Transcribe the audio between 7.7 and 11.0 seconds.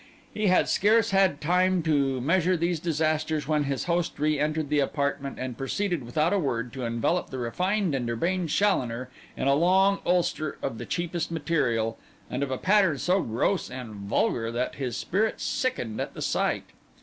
and urbane Challoner in a long ulster of the